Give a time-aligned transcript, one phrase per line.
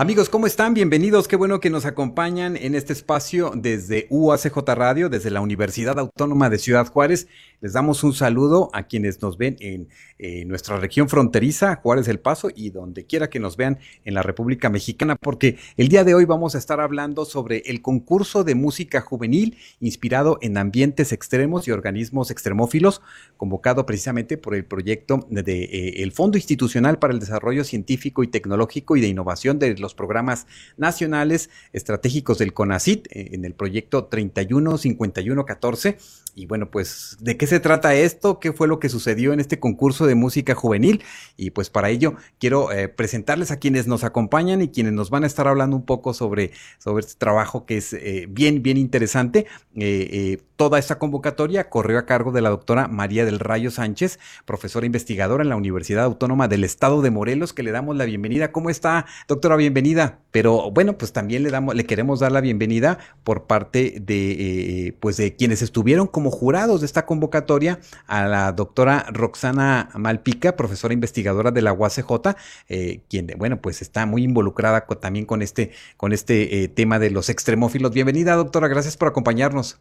[0.00, 0.72] Amigos, ¿cómo están?
[0.72, 1.28] Bienvenidos.
[1.28, 6.48] Qué bueno que nos acompañan en este espacio desde UACJ Radio, desde la Universidad Autónoma
[6.48, 7.28] de Ciudad Juárez.
[7.60, 12.18] Les damos un saludo a quienes nos ven en eh, nuestra región fronteriza, Juárez El
[12.18, 16.14] Paso, y donde quiera que nos vean en la República Mexicana, porque el día de
[16.14, 21.68] hoy vamos a estar hablando sobre el concurso de música juvenil inspirado en ambientes extremos
[21.68, 23.02] y organismos extremófilos,
[23.36, 28.22] convocado precisamente por el proyecto del de, eh, el Fondo Institucional para el Desarrollo Científico
[28.22, 33.54] y Tecnológico y de Innovación de los programas nacionales estratégicos del CONACIT eh, en el
[33.54, 35.98] proyecto 315114.
[36.36, 38.38] Y bueno, pues, ¿de qué se trata esto?
[38.38, 41.02] ¿Qué fue lo que sucedió en este concurso de música juvenil?
[41.36, 45.24] Y pues para ello quiero eh, presentarles a quienes nos acompañan y quienes nos van
[45.24, 49.46] a estar hablando un poco sobre, sobre este trabajo que es eh, bien, bien interesante.
[50.56, 55.42] toda esta convocatoria corrió a cargo de la doctora María del Rayo Sánchez, profesora investigadora
[55.42, 58.52] en la Universidad Autónoma del Estado de Morelos, que le damos la bienvenida.
[58.52, 59.56] ¿Cómo está, doctora?
[59.56, 63.96] Bienvenida bienvenida, pero bueno, pues también le damos, le queremos dar la bienvenida por parte
[64.00, 69.88] de, eh, pues de quienes estuvieron como jurados de esta convocatoria a la doctora Roxana
[69.94, 72.36] Malpica, profesora investigadora de la UACJ,
[72.68, 77.10] eh, quien, bueno, pues está muy involucrada también con este, con este eh, tema de
[77.10, 77.92] los extremófilos.
[77.92, 79.80] Bienvenida, doctora, gracias por acompañarnos.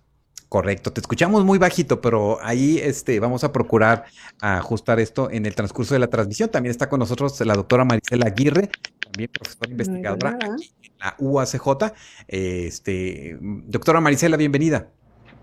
[0.49, 4.05] Correcto, te escuchamos muy bajito, pero ahí este, vamos a procurar
[4.41, 6.49] ajustar esto en el transcurso de la transmisión.
[6.49, 8.71] También está con nosotros la doctora Marisela Aguirre,
[9.03, 11.93] también profesora investigadora aquí en la UACJ.
[12.27, 14.87] Este, doctora Marisela, bienvenida.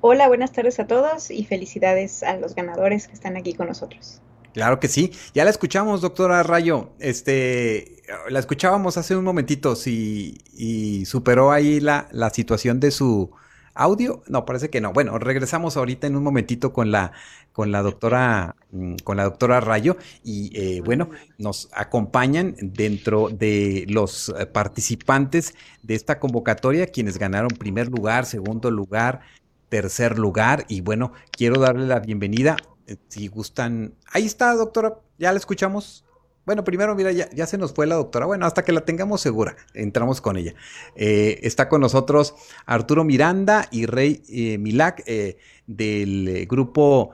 [0.00, 4.20] Hola, buenas tardes a todos y felicidades a los ganadores que están aquí con nosotros.
[4.54, 5.12] Claro que sí.
[5.34, 6.90] Ya la escuchamos, doctora Rayo.
[6.98, 13.30] Este, la escuchábamos hace un momentito, sí, y superó ahí la, la situación de su
[13.76, 14.22] audio.
[14.26, 14.92] No, parece que no.
[14.92, 17.12] Bueno, regresamos ahorita en un momentito con la,
[17.52, 19.96] con la doctora, mm, con la doctora Rayo.
[20.24, 27.50] Y eh, bueno, nos acompañan dentro de los eh, participantes de esta convocatoria, quienes ganaron
[27.50, 29.20] primer lugar, segundo lugar,
[29.68, 30.64] tercer lugar.
[30.68, 32.56] Y bueno, quiero darle la bienvenida.
[32.86, 33.94] Eh, si gustan.
[34.12, 35.00] Ahí está, doctora.
[35.18, 36.05] Ya la escuchamos.
[36.46, 38.24] Bueno, primero, mira, ya, se nos fue la doctora.
[38.24, 40.54] Bueno, hasta que la tengamos segura, entramos con ella.
[40.94, 42.36] Eh, está con nosotros
[42.66, 47.10] Arturo Miranda y Rey eh, Milac eh, del grupo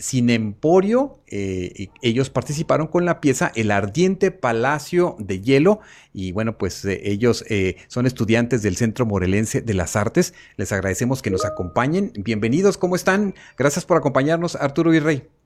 [0.00, 1.18] Cinemporio.
[1.26, 5.80] ellos participaron con la pieza El Ardiente Palacio de Hielo.
[6.12, 7.44] Y bueno, pues ellos
[7.88, 10.34] son estudiantes del Centro Morelense de las Artes.
[10.56, 12.12] Les agradecemos que nos acompañen.
[12.14, 13.34] Bienvenidos, ¿cómo están?
[13.58, 15.39] Gracias por acompañarnos, Arturo y Rey.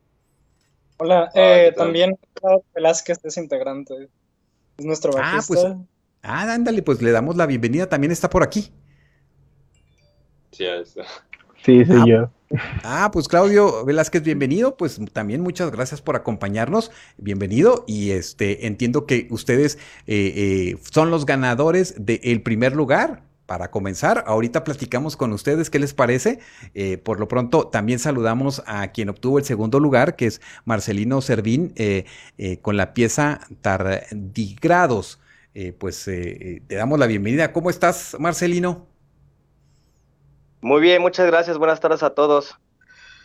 [1.05, 2.19] Hola, eh, también
[2.75, 4.09] Velázquez es integrante,
[4.79, 5.37] es nuestro bajista.
[5.37, 5.65] Ah, pues,
[6.23, 8.73] ah, ándale, pues le damos la bienvenida, también está por aquí.
[10.51, 11.03] Sí, está.
[11.63, 12.59] Sí, soy ah, yo.
[12.83, 14.79] Ah, pues Claudio Velázquez, bienvenido.
[14.79, 16.91] Pues también muchas gracias por acompañarnos.
[17.19, 17.85] Bienvenido.
[17.87, 19.77] Y este entiendo que ustedes
[20.07, 25.79] eh, eh, son los ganadores del primer lugar para comenzar, ahorita platicamos con ustedes qué
[25.79, 26.41] les parece.
[26.75, 31.21] Eh, por lo pronto, también saludamos a quien obtuvo el segundo lugar, que es Marcelino
[31.21, 32.05] Servín, eh,
[32.39, 35.21] eh, con la pieza Tardigrados.
[35.79, 37.53] pues te damos la bienvenida.
[37.53, 38.87] ¿Cómo estás, Marcelino?
[40.61, 41.59] Muy bien, muchas gracias.
[41.59, 42.59] Buenas tardes a todos.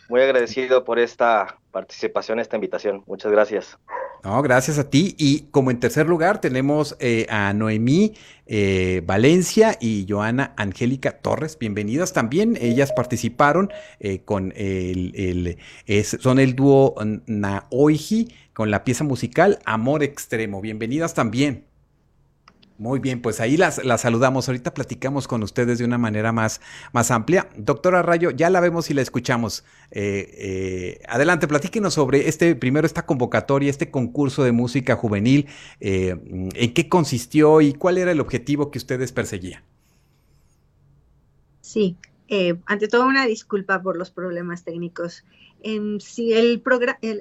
[0.08, 3.02] Muy agradecido por esta participación, esta invitación.
[3.06, 3.78] Muchas gracias.
[4.22, 5.14] No, gracias a ti.
[5.18, 8.12] Y como en tercer lugar tenemos eh, a Noemí
[8.46, 11.56] eh, Valencia y Joana Angélica Torres.
[11.58, 12.58] Bienvenidas también.
[12.60, 15.56] Ellas participaron eh, con el,
[16.02, 20.60] son el dúo Naoiji con la pieza musical Amor Extremo.
[20.60, 21.69] Bienvenidas también.
[22.80, 24.48] Muy bien, pues ahí las, saludamos.
[24.48, 26.62] Ahorita platicamos con ustedes de una manera más,
[26.94, 27.50] más amplia.
[27.54, 29.64] Doctora Rayo, ya la vemos y la escuchamos.
[29.90, 35.46] Eh, eh, adelante, platíquenos sobre este, primero esta convocatoria, este concurso de música juvenil,
[35.80, 36.16] eh,
[36.54, 39.62] en qué consistió y cuál era el objetivo que ustedes perseguían.
[41.60, 41.98] Sí,
[42.66, 45.24] ante todo una disculpa por los problemas técnicos.
[45.62, 46.62] En, sí, el,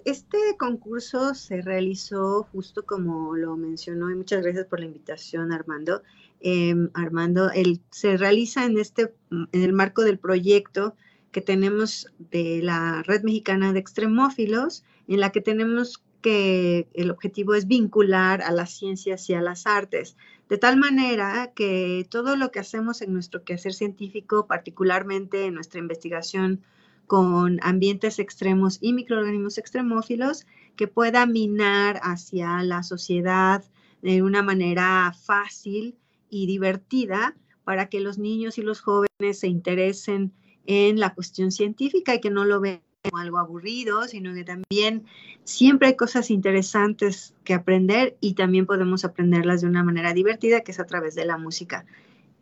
[0.05, 6.03] este concurso se realizó justo como lo mencionó y muchas gracias por la invitación Armando.
[6.39, 7.49] Em, Armando,
[7.89, 10.95] se realiza en, este, en el marco del proyecto
[11.31, 17.55] que tenemos de la Red Mexicana de Extremófilos, en la que tenemos que el objetivo
[17.55, 20.15] es vincular a las ciencias y a las artes,
[20.49, 25.79] de tal manera que todo lo que hacemos en nuestro quehacer científico, particularmente en nuestra
[25.79, 26.61] investigación
[27.05, 33.63] con ambientes extremos y microorganismos extremófilos que pueda minar hacia la sociedad
[34.01, 35.95] de una manera fácil
[36.29, 40.33] y divertida para que los niños y los jóvenes se interesen
[40.65, 42.81] en la cuestión científica y que no lo vean
[43.13, 45.05] algo aburrido, sino que también
[45.43, 50.71] siempre hay cosas interesantes que aprender y también podemos aprenderlas de una manera divertida, que
[50.71, 51.85] es a través de la música.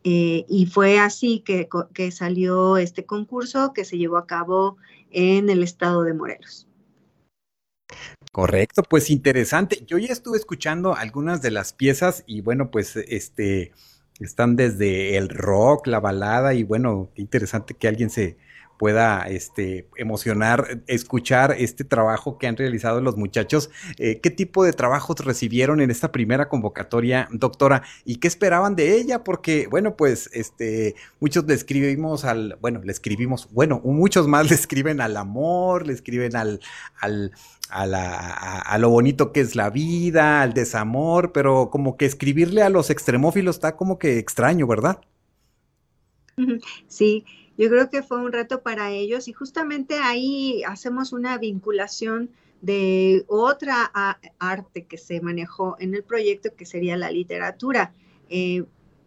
[0.04, 4.76] Eh, y fue así que, que salió este concurso que se llevó a cabo
[5.10, 6.66] en el estado de Morelos.
[8.32, 9.84] Correcto, pues interesante.
[9.86, 13.72] Yo ya estuve escuchando algunas de las piezas y bueno, pues este
[14.20, 18.36] están desde el rock, la balada y bueno, qué interesante que alguien se,
[18.78, 23.70] pueda este, emocionar, escuchar este trabajo que han realizado los muchachos.
[23.98, 27.82] Eh, ¿Qué tipo de trabajos recibieron en esta primera convocatoria, doctora?
[28.04, 29.24] ¿Y qué esperaban de ella?
[29.24, 34.54] Porque, bueno, pues este, muchos le escribimos al, bueno, le escribimos, bueno, muchos más le
[34.54, 36.60] escriben al amor, le escriben al,
[37.00, 37.32] al,
[37.68, 42.62] a, la, a, lo bonito que es la vida, al desamor, pero como que escribirle
[42.62, 45.00] a los extremófilos está como que extraño, ¿verdad?
[46.86, 47.24] Sí,
[47.58, 52.30] yo creo que fue un reto para ellos y justamente ahí hacemos una vinculación
[52.62, 53.90] de otra
[54.38, 57.92] arte que se manejó en el proyecto, que sería la literatura.
[58.30, 58.64] Eh,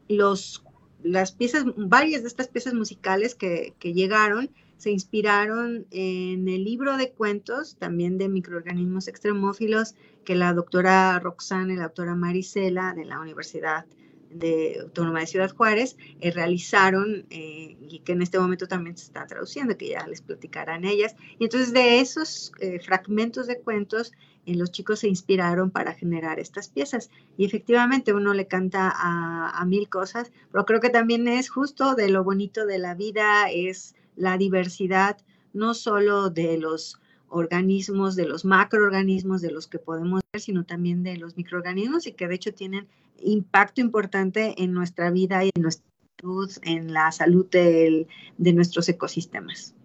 [0.10, 0.64] los,
[1.02, 6.98] las piezas, varias de estas piezas musicales que, que llegaron se inspiraron en el libro
[6.98, 9.96] de cuentos, también de microorganismos extremófilos,
[10.26, 13.86] que la doctora Roxana y la doctora Marisela de la Universidad
[14.34, 19.06] de Autónoma de Ciudad Juárez eh, realizaron eh, y que en este momento también se
[19.06, 21.16] está traduciendo, que ya les platicarán ellas.
[21.40, 24.12] Y entonces de esos eh, fragmentos de cuentos,
[24.46, 27.12] los chicos se inspiraron para generar estas piezas.
[27.38, 31.96] Y efectivamente uno le canta a, a mil cosas, pero creo que también es justo
[31.96, 35.18] de lo bonito de la vida, es la diversidad,
[35.54, 37.00] no solo de los
[37.32, 42.14] organismos, de los macroorganismos, de los que podemos ver, sino también de los microorganismos y
[42.14, 42.88] que de hecho tienen
[43.24, 45.86] impacto importante en nuestra vida y en nuestra
[46.20, 48.08] salud, la salud de
[48.38, 49.76] nuestros ecosistemas.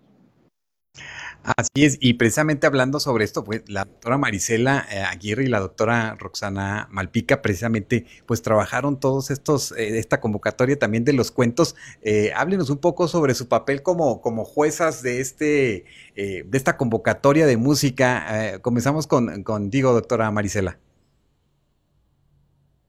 [1.47, 5.61] Así es, y precisamente hablando sobre esto, pues la doctora Marisela eh, Aguirre y la
[5.61, 11.77] doctora Roxana Malpica precisamente pues trabajaron todos estos, eh, esta convocatoria también de los cuentos.
[12.03, 15.85] Eh, háblenos un poco sobre su papel como, como juezas de, este,
[16.17, 18.59] de esta convocatoria de música.
[18.63, 20.81] comenzamos con, contigo, doctora Marisela.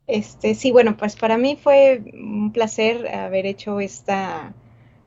[0.07, 4.53] Este, sí, bueno, pues para mí fue un placer haber hecho esta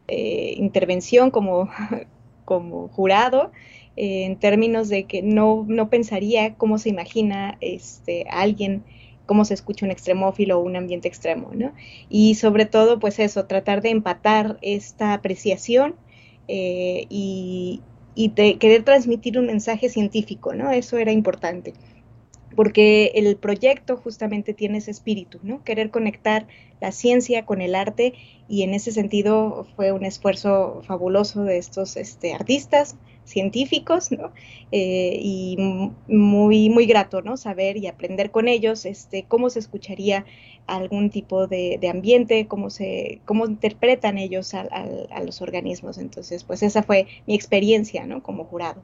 [0.08, 1.70] intervención como
[2.44, 3.52] como jurado
[3.96, 8.82] eh, en términos de que no, no pensaría cómo se imagina este, alguien
[9.26, 11.72] cómo se escucha un extremófilo o un ambiente extremo, ¿no?
[12.08, 15.94] Y sobre todo, pues eso, tratar de empatar esta apreciación
[16.48, 17.80] eh, y,
[18.16, 20.72] y querer transmitir un mensaje científico, ¿no?
[20.72, 21.74] Eso era importante
[22.56, 25.62] porque el proyecto justamente tiene ese espíritu, ¿no?
[25.64, 26.46] Querer conectar
[26.80, 28.14] la ciencia con el arte
[28.48, 34.32] y en ese sentido fue un esfuerzo fabuloso de estos este, artistas, científicos, ¿no?
[34.72, 35.56] Eh, y
[36.08, 37.36] muy, muy grato, ¿no?
[37.36, 40.24] Saber y aprender con ellos este, cómo se escucharía
[40.66, 45.98] algún tipo de, ambiente, cómo, se, cómo interpretan ellos a, a, los organismos.
[45.98, 48.22] Entonces, pues esa fue mi experiencia, ¿no?
[48.22, 48.82] Como jurado.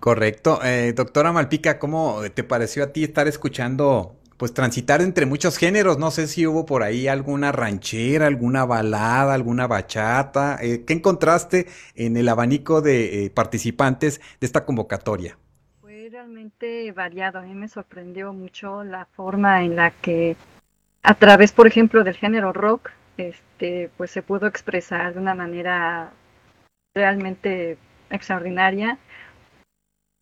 [0.00, 0.60] Correcto.
[0.64, 5.98] Eh, doctora Malpica, ¿cómo te pareció a ti estar escuchando, pues transitar entre muchos géneros?
[5.98, 10.58] No sé si hubo por ahí alguna ranchera, alguna balada, alguna bachata.
[10.62, 11.66] Eh, ¿Qué encontraste
[11.96, 15.36] en el abanico de eh, participantes de esta convocatoria?
[15.80, 17.40] Fue realmente variado.
[17.40, 20.36] A mí me sorprendió mucho la forma en la que,
[21.02, 26.12] a través, por ejemplo, del género rock, este, pues se pudo expresar de una manera
[26.94, 27.78] realmente
[28.10, 28.96] extraordinaria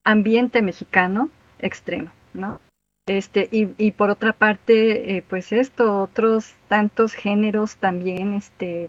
[0.06, 2.60] ambiente mexicano extremo, ¿no?
[3.08, 8.88] Este, y, y por otra parte, eh, pues esto, otros tantos géneros también, este,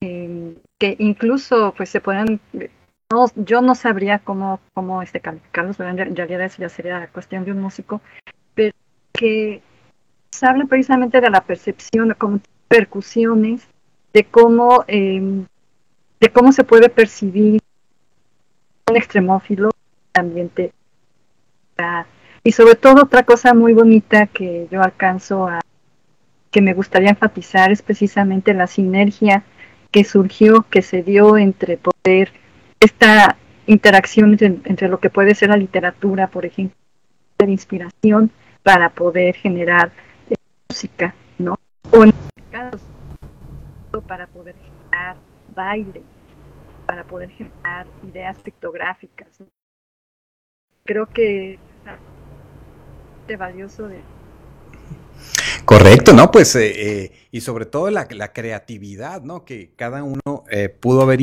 [0.00, 2.40] em, que incluso pues se pueden,
[3.10, 7.60] no, yo no sabría cómo, cómo este, calificarlos, en realidad ya sería cuestión de un
[7.60, 8.00] músico,
[8.54, 8.74] pero
[9.12, 9.62] que
[10.30, 13.66] se habla precisamente de la percepción, como percusiones,
[14.12, 15.46] de cómo, em,
[16.20, 17.60] de cómo se puede percibir
[18.88, 19.70] un extremófilo
[20.20, 20.72] ambiente.
[22.44, 25.60] Y sobre todo otra cosa muy bonita que yo alcanzo a,
[26.50, 29.44] que me gustaría enfatizar es precisamente la sinergia
[29.90, 32.32] que surgió, que se dio entre poder,
[32.80, 33.36] esta
[33.66, 36.76] interacción entre, lo que puede ser la literatura, por ejemplo,
[37.38, 38.30] de inspiración
[38.62, 39.90] para poder generar
[40.68, 41.56] música, ¿no?
[41.90, 42.12] O en
[44.06, 45.16] para poder generar
[45.54, 46.02] baile,
[46.86, 49.28] para poder generar ideas pictográficas,
[50.84, 51.58] creo que
[53.28, 54.00] es valioso de
[55.64, 56.30] Correcto, ¿no?
[56.30, 59.44] Pues, eh, eh, y sobre todo la, creatividad, ¿no?
[59.44, 61.20] Que cada uno eh, pudo haber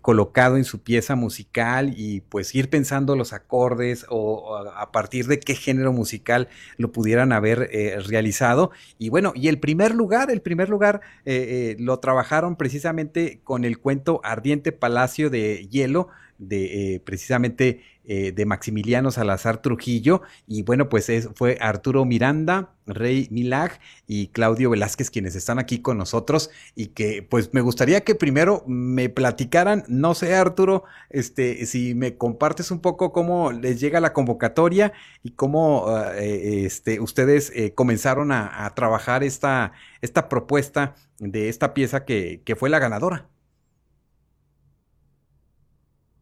[0.00, 5.40] colocado en su pieza musical y pues ir pensando los acordes o, a partir de
[5.40, 7.70] qué género musical lo pudieran haber
[8.06, 8.70] realizado.
[8.98, 14.20] Y bueno, y el primer lugar, el primer lugar lo trabajaron precisamente con el cuento
[14.22, 20.22] Ardiente Palacio de Hielo, de precisamente de Maximiliano Salazar Trujillo.
[20.46, 25.98] Y bueno, pues fue Arturo Miranda, Rey Milag y Claudio Velázquez quienes están aquí con
[25.98, 31.94] nosotros y que pues me gustaría que primero me platicaran, no sé Arturo, este, si
[31.94, 37.74] me compartes un poco cómo les llega la convocatoria y cómo eh, este, ustedes eh,
[37.74, 39.72] comenzaron a, trabajar esta,
[40.02, 43.28] esta propuesta de esta pieza que, fue la ganadora.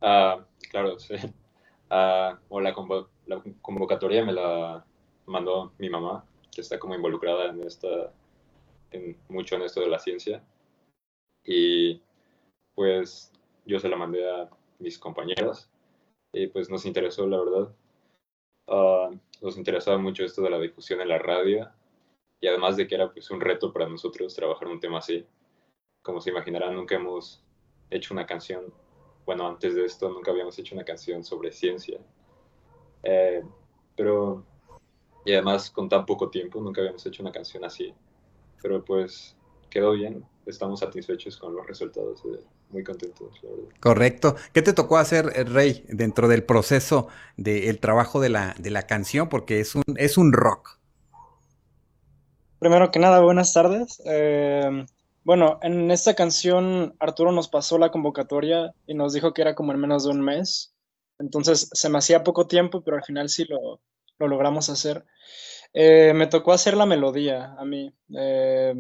[0.01, 1.15] Ah, claro, sí.
[1.97, 4.85] Ah, o la convocatoria me la
[5.27, 8.13] mandó mi mamá que está como involucrada en esta,
[8.91, 10.43] en, mucho en esto de la ciencia.
[11.45, 12.03] Y
[12.75, 13.31] pues
[13.65, 15.71] yo se la mandé a mis compañeros
[16.33, 17.73] y pues nos interesó, la verdad.
[18.67, 19.11] Ah,
[19.41, 21.71] nos interesaba mucho esto de la difusión en la radio
[22.41, 25.25] y además de que era pues un reto para nosotros trabajar un tema así.
[26.03, 27.41] Como se imaginarán, nunca hemos
[27.89, 28.75] hecho una canción,
[29.27, 31.99] bueno, antes de esto nunca habíamos hecho una canción sobre ciencia.
[33.03, 33.43] Eh,
[33.97, 34.45] pero
[35.25, 37.95] y además con tan poco tiempo, nunca habíamos hecho una canción así.
[38.63, 39.37] Pero pues
[39.71, 43.65] quedó bien, estamos satisfechos con los resultados, eh, muy contentos, la verdad.
[43.81, 44.37] Correcto.
[44.53, 48.87] ¿Qué te tocó hacer, eh, Rey, dentro del proceso del trabajo de la, de la
[48.87, 49.29] canción?
[49.29, 50.79] Porque es un, es un rock.
[52.59, 54.01] Primero que nada, buenas tardes.
[54.07, 54.87] Eh,
[55.25, 59.73] bueno, en esta canción Arturo nos pasó la convocatoria y nos dijo que era como
[59.73, 60.75] en menos de un mes.
[61.19, 63.81] Entonces se me hacía poco tiempo, pero al final sí lo,
[64.19, 65.05] lo logramos hacer.
[65.73, 67.93] Eh, me tocó hacer la melodía a mí.
[68.17, 68.75] Eh,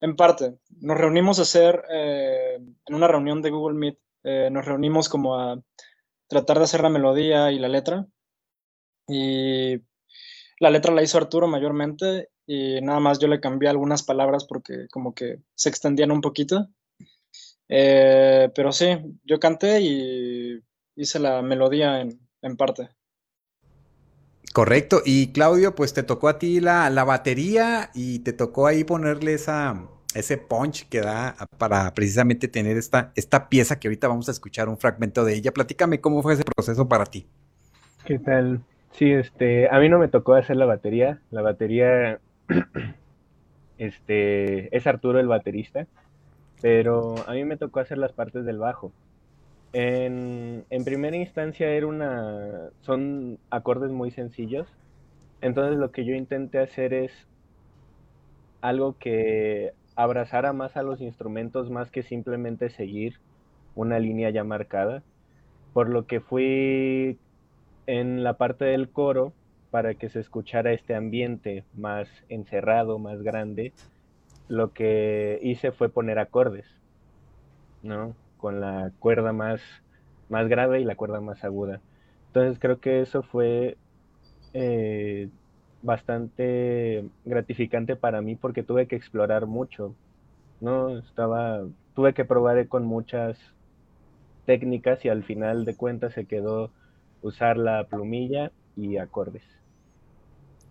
[0.00, 3.98] en parte, nos reunimos a hacer, eh, en una reunión de Google Meet,
[4.50, 5.60] nos reunimos como a
[6.28, 8.06] tratar de hacer la melodía y la letra.
[9.06, 9.76] Y
[10.60, 14.88] la letra la hizo Arturo mayormente y nada más yo le cambié algunas palabras porque
[14.90, 16.68] como que se extendían un poquito.
[17.66, 18.86] pero sí,
[19.24, 20.60] yo canté y
[20.96, 22.90] hice la melodía en parte.
[24.54, 25.02] Correcto.
[25.04, 29.88] Y Claudio, pues te tocó a ti la, batería y te tocó ahí ponerle esa,
[30.14, 34.68] ese punch que da para precisamente tener esta, esta pieza que ahorita vamos a escuchar
[34.68, 35.50] un fragmento de ella.
[35.50, 37.26] Platícame cómo fue ese proceso para ti.
[38.04, 38.62] ¿Qué tal?
[38.92, 41.20] Sí, este, a mí no me tocó hacer la batería.
[41.32, 42.20] La batería,
[43.78, 45.86] este, es Arturo el baterista,
[46.60, 48.92] pero a mí me tocó hacer las partes del bajo.
[49.72, 54.68] En, primera instancia era una, son acordes muy sencillos.
[55.40, 57.12] Entonces lo que yo intenté hacer es
[58.60, 63.18] algo que abrazara más a los instrumentos más que simplemente seguir
[63.74, 65.02] una línea ya marcada.
[65.72, 67.18] Por lo que fui
[67.86, 69.32] en la parte del coro
[69.74, 73.72] para que se escuchara este ambiente más encerrado, más grande.
[74.46, 76.64] Lo que hice fue poner acordes,
[77.82, 78.14] ¿no?
[78.36, 79.60] con la cuerda más,
[80.28, 81.80] más grave y la cuerda más aguda.
[82.28, 83.76] Entonces creo que eso fue
[84.52, 85.28] eh,
[85.82, 89.96] bastante gratificante para mí porque tuve que explorar mucho.
[90.60, 90.98] ¿no?
[90.98, 91.64] Estaba,
[91.96, 93.36] tuve que probar con muchas
[94.46, 96.70] técnicas y al final de cuentas se quedó
[97.22, 99.42] usar la plumilla y acordes.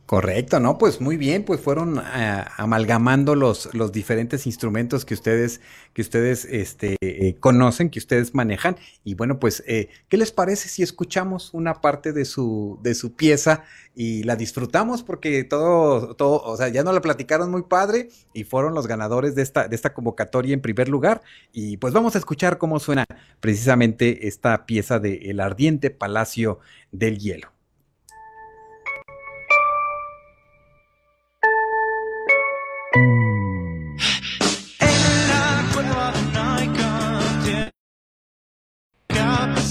[0.05, 0.77] Correcto, ¿no?
[0.77, 5.61] Pues muy bien, pues fueron eh, amalgamando los, los diferentes instrumentos que ustedes,
[5.93, 8.75] que ustedes este, eh, conocen, que ustedes manejan.
[9.05, 13.15] Y bueno, pues, eh, ¿qué les parece si escuchamos una parte de su, de su
[13.15, 13.63] pieza
[13.95, 15.03] y la disfrutamos?
[15.03, 19.35] Porque todo, todo, o sea, ya no la platicaron muy padre y fueron los ganadores
[19.35, 21.21] de esta, de esta convocatoria en primer lugar.
[21.53, 23.05] Y pues vamos a escuchar cómo suena
[23.39, 26.59] precisamente esta pieza de El ardiente Palacio
[26.91, 27.52] del Hielo.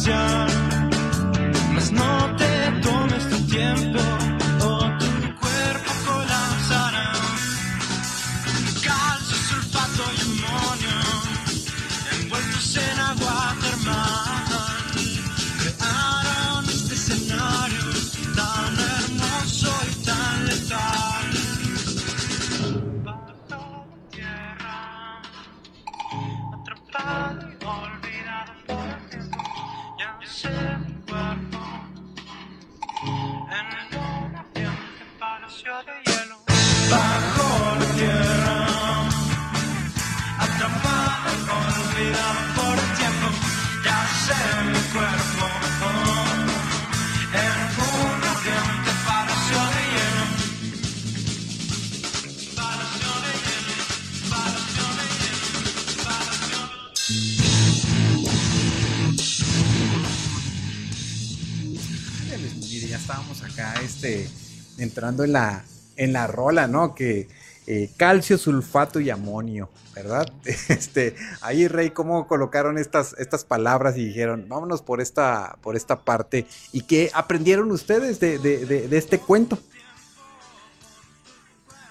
[0.08, 0.41] En
[33.70, 34.76] I know nothing
[35.16, 36.11] about a shoulder.
[63.82, 64.28] Este,
[64.78, 65.64] entrando en la,
[65.96, 66.94] en la rola, ¿no?
[66.94, 67.28] Que
[67.66, 70.26] eh, calcio, sulfato y amonio, ¿verdad?
[70.68, 76.00] Este, ahí, Rey, ¿cómo colocaron estas, estas palabras y dijeron, vámonos por esta, por esta
[76.00, 76.46] parte?
[76.72, 79.58] ¿Y qué aprendieron ustedes de, de, este cuento?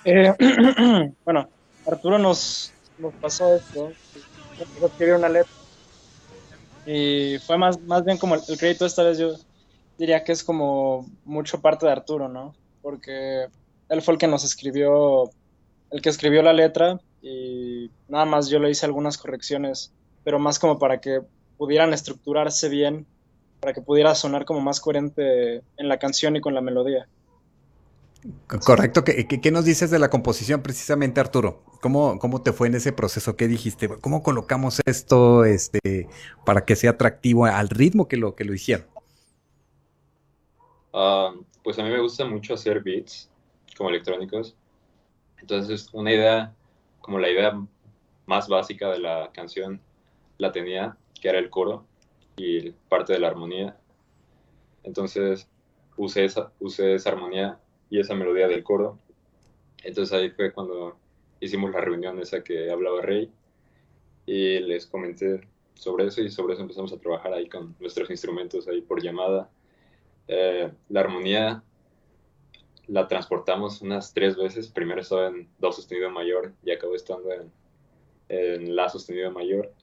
[0.03, 0.33] Eh,
[1.23, 1.47] bueno,
[1.87, 3.93] Arturo nos, nos pasó esto,
[4.83, 5.53] escribir una letra.
[6.85, 9.35] Y fue más, más bien como el, el crédito esta vez yo
[10.01, 12.55] diría que es como mucho parte de Arturo, ¿no?
[12.81, 13.45] Porque
[13.87, 15.29] él fue el que nos escribió
[15.91, 19.93] el que escribió la letra y nada más yo le hice algunas correcciones,
[20.23, 21.21] pero más como para que
[21.55, 23.05] pudieran estructurarse bien,
[23.59, 27.07] para que pudiera sonar como más coherente en la canción y con la melodía.
[28.47, 29.03] Correcto.
[29.03, 31.63] ¿Qué, qué, nos dices de la composición precisamente, Arturo?
[31.79, 33.35] ¿Cómo, ¿Cómo, te fue en ese proceso?
[33.35, 33.87] ¿Qué dijiste?
[33.87, 36.07] ¿Cómo colocamos esto este,
[36.43, 38.90] para que sea atractivo al ritmo que lo, que lo hicieron?
[40.93, 41.33] Ah,
[41.63, 43.29] pues a mí me gusta mucho hacer beats
[43.77, 44.55] como electrónicos.
[45.39, 46.53] Entonces, una idea,
[47.01, 47.59] como la idea
[48.25, 49.81] más básica de la canción,
[50.37, 51.85] la tenía, que era el coro
[52.35, 53.77] y parte de la armonía.
[54.83, 55.47] Entonces,
[55.97, 58.97] usé esa, usé esa armonía y esa melodía del coro.
[59.83, 60.97] Entonces ahí fue cuando
[61.39, 63.31] hicimos la reunión esa que hablaba Rey
[64.25, 65.41] y les comenté
[65.73, 69.49] sobre eso y sobre eso empezamos a trabajar ahí con nuestros instrumentos ahí por llamada.
[70.27, 71.63] Eh, la armonía
[72.87, 74.67] la transportamos unas tres veces.
[74.67, 77.29] Primero estaba en do sostenido mayor y acabó estando
[78.27, 79.73] en, la sostenido mayor.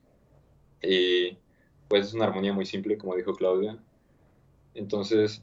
[0.82, 1.36] Y
[1.88, 3.78] pues es una armonía muy simple, como dijo Claudia.
[4.74, 5.42] Entonces,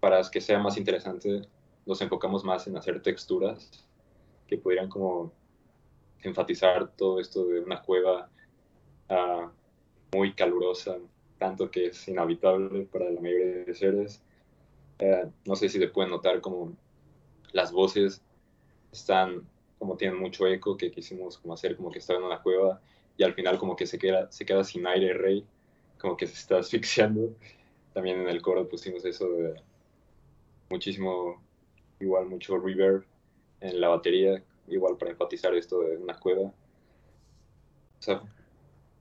[0.00, 1.42] para que sea más interesante,
[1.86, 3.70] nos enfocamos más en hacer texturas
[4.46, 5.32] que pudieran como
[6.22, 8.30] enfatizar todo esto de una cueva
[9.10, 9.48] uh,
[10.14, 10.98] muy calurosa,
[11.44, 14.22] tanto que es inhabitable para la mayoría de seres.
[14.98, 16.72] Uh, no sé si se pueden notar como
[17.52, 18.22] las voces
[18.90, 19.46] están
[19.78, 22.80] como tienen mucho eco que quisimos como hacer como que estaba en una cueva
[23.18, 25.44] y al final como que se queda, se queda sin aire rey,
[25.98, 27.34] como que se está asfixiando.
[27.92, 29.60] También en el coro pusimos eso de
[30.70, 31.42] muchísimo,
[32.00, 33.04] igual mucho reverb
[33.60, 36.44] en la batería, igual para enfatizar esto de una cueva.
[36.44, 38.22] O sea,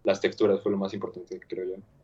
[0.04, 2.03] las texturas fue lo más importante, creo yo.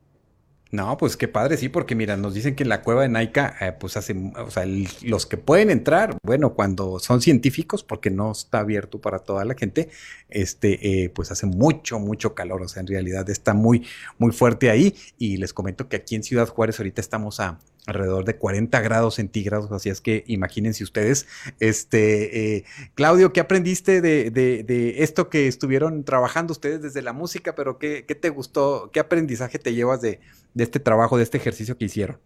[0.71, 3.71] No, pues qué padre, sí, porque mira, nos dicen que la cueva de Naika, eh,
[3.71, 4.65] pues hace, o sea,
[5.01, 9.55] los que pueden entrar, bueno, cuando son científicos, porque no está abierto para toda la
[9.55, 9.89] gente,
[10.29, 13.87] este, eh, pues hace mucho, mucho calor, o sea, en realidad está muy,
[14.19, 14.95] muy fuerte ahí.
[15.17, 19.15] Y les comento que aquí en Ciudad Juárez ahorita estamos a alrededor de 40 grados
[19.15, 21.27] centígrados, así es que imagínense ustedes.
[21.59, 22.65] Este, eh,
[22.95, 28.15] Claudio, ¿qué aprendiste de, esto que estuvieron trabajando ustedes desde la música, pero qué, qué
[28.15, 30.19] te gustó, qué aprendizaje te llevas de,
[30.53, 32.17] de, este trabajo, de este ejercicio que hicieron?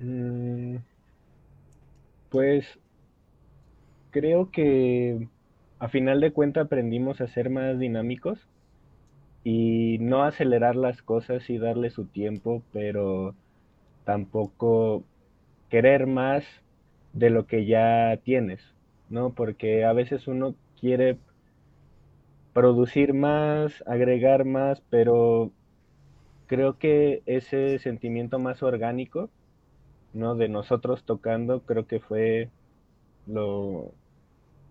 [0.00, 0.76] Mm,
[2.28, 2.66] pues
[4.10, 5.28] creo que
[5.78, 8.38] a final de cuentas aprendimos a ser más dinámicos
[9.44, 13.34] y no acelerar las cosas y darle su tiempo, pero
[14.04, 15.04] tampoco
[15.70, 16.44] querer más
[17.12, 18.60] de lo que ya tienes,
[19.08, 19.30] ¿no?
[19.34, 21.18] Porque a veces uno quiere
[22.52, 25.52] producir más, agregar más, pero
[26.46, 29.30] creo que ese sentimiento más orgánico,
[30.12, 30.34] ¿no?
[30.34, 32.50] De nosotros tocando, creo que fue
[33.26, 33.92] lo,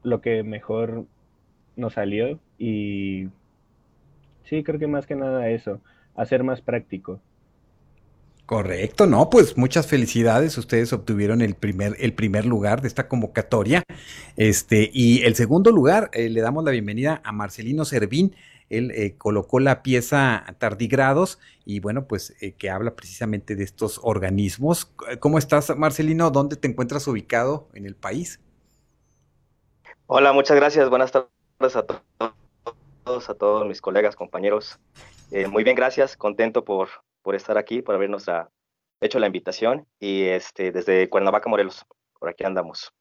[0.04, 1.06] lo que mejor
[1.76, 3.30] nos salió y
[4.48, 5.82] Sí, creo que más que nada eso,
[6.16, 7.20] hacer más práctico.
[8.46, 10.58] Correcto, no, pues muchas felicidades.
[10.58, 13.84] Ustedes obtuvieron el primer, el primer lugar de esta convocatoria.
[14.38, 18.38] Este, y el segundo lugar, eh, le damos la bienvenida a Marcelino Servín.
[18.70, 24.00] Él eh, colocó la pieza Tardigrados y bueno, pues eh, que habla precisamente de estos
[24.02, 24.94] organismos.
[25.20, 26.32] ¿Cómo estás, Marcelino?
[26.32, 28.40] ¿Dónde te encuentras ubicado en el país?
[30.06, 30.90] Hola, muchas gracias.
[30.90, 32.02] Buenas tardes a todos
[33.08, 34.80] a todos mis colegas, compañeros.
[35.32, 36.18] Eh, muy bien, gracias.
[36.18, 36.90] Contento por,
[37.22, 38.26] por estar aquí, por habernos
[39.00, 39.88] hecho la invitación.
[39.98, 41.86] Y este, desde Cuernavaca, Morelos,
[42.20, 42.92] por aquí andamos.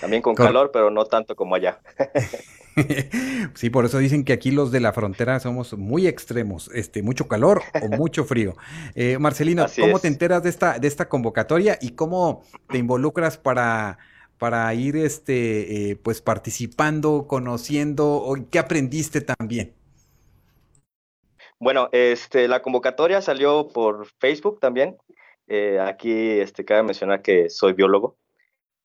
[0.00, 1.78] También con calor, pero no tanto como allá.
[3.54, 7.28] sí, por eso dicen que aquí los de la frontera somos muy extremos, este, mucho
[7.28, 8.56] calor o mucho frío.
[8.96, 13.98] Eh, Marcelino, ¿cómo te enteras de esta, de esta convocatoria y cómo te involucras para
[14.38, 18.34] para ir este, eh, pues participando, conociendo?
[18.50, 19.74] ¿Qué aprendiste también?
[21.58, 24.98] Bueno, este, la convocatoria salió por Facebook también.
[25.46, 28.16] Eh, aquí este, cabe mencionar que soy biólogo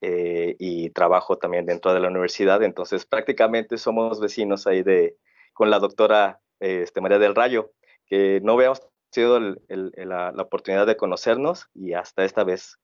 [0.02, 5.16] eh, y trabajo también dentro de la universidad, entonces prácticamente somos vecinos ahí de,
[5.54, 7.72] con la doctora este, María del Rayo,
[8.06, 8.82] que no veamos
[9.12, 12.78] sido la, oportunidad de conocernos y hasta esta vez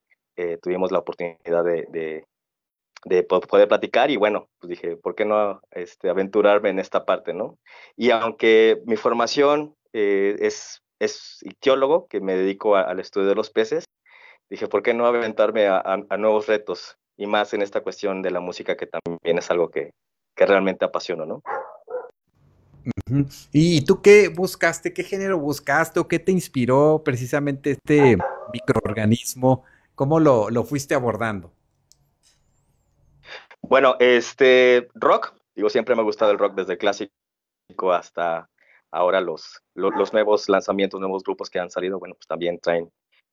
[0.62, 2.25] tuvimos la oportunidad de,
[3.28, 7.58] poder platicar y bueno, pues dije, ¿por qué no este, aventurarme en esta parte, no?
[7.96, 13.50] Y aunque mi formación eh, es, es ictiólogo, que me dedico al estudio de los
[13.50, 13.86] peces,
[14.50, 16.98] dije, ¿por qué no aventarme a, nuevos retos?
[17.18, 19.91] Y más en esta cuestión de la música, que también es algo que,
[20.36, 21.41] que realmente apasiona, ¿no?
[23.52, 24.94] ¿Y tú qué buscaste?
[24.94, 28.18] ¿Qué género buscaste o qué te inspiró precisamente este
[28.54, 29.63] microorganismo?
[29.96, 31.52] ¿Cómo lo, fuiste abordando?
[33.67, 37.12] Bueno, este rock, digo, siempre me ha gustado el rock desde clásico
[37.91, 38.47] hasta
[38.91, 42.91] ahora los, los, nuevos lanzamientos, nuevos grupos que han salido, bueno, pues también traen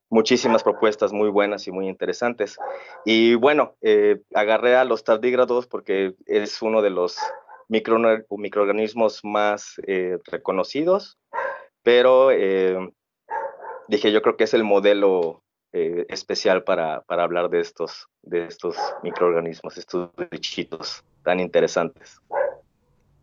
[0.09, 2.59] muchísimas propuestas muy buenas y muy interesantes.
[3.05, 7.19] Y bueno, eh, agarré a los tardígrados porque es uno de los
[7.69, 7.99] micro,
[8.31, 11.19] microorganismos más eh, reconocidos,
[11.83, 12.79] pero eh,
[13.87, 15.42] dije, yo creo que es el modelo
[15.73, 22.21] eh, especial para, para, hablar de estos, de estos microorganismos, estos bichitos tan interesantes.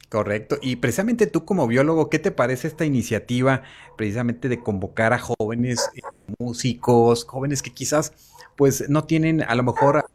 [0.10, 0.58] Correcto.
[0.62, 3.62] Y precisamente tú como biólogo, ¿qué te parece esta iniciativa
[3.96, 5.92] precisamente de convocar a jóvenes
[6.40, 8.14] músicos, jóvenes que quizás
[8.56, 10.06] pues no tienen a lo mejor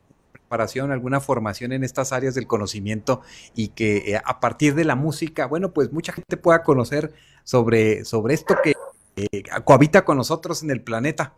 [0.91, 3.23] alguna formación en estas áreas del conocimiento
[3.55, 8.05] y que eh, a partir de la música, bueno, pues mucha gente pueda conocer sobre,
[8.05, 8.75] sobre esto que
[9.17, 11.35] eh, cohabita con nosotros en el planeta.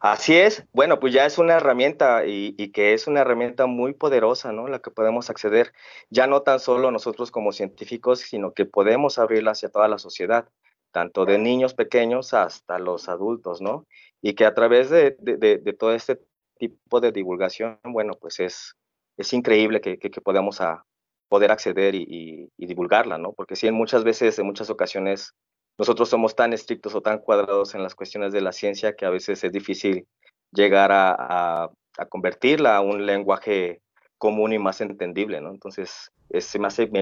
[0.00, 4.50] Así es, bueno, pues ya es una herramienta y, que es una herramienta muy poderosa,
[4.50, 4.66] ¿no?
[4.66, 5.72] La que podemos acceder,
[6.08, 10.48] ya no tan solo nosotros como científicos, sino que podemos abrirla hacia toda la sociedad,
[10.90, 13.86] tanto de niños pequeños hasta los adultos, ¿no?
[14.22, 16.18] Y que a través de, de todo este
[16.58, 18.76] tipo de divulgación, bueno, pues es,
[19.20, 20.84] es increíble que, que, podamos a
[21.28, 23.32] poder acceder y, divulgarla, ¿no?
[23.32, 25.34] Porque sí, en muchas veces, en muchas ocasiones,
[25.80, 29.10] nosotros somos tan estrictos o tan cuadrados en las cuestiones de la ciencia que a
[29.10, 30.06] veces es difícil
[30.52, 31.70] llegar a,
[32.10, 33.80] convertirla a un lenguaje
[34.18, 35.48] común y más entendible, ¿no?
[35.48, 36.54] Entonces, es,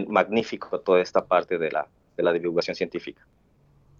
[0.09, 3.27] magnífico toda esta parte de la, de la divulgación científica.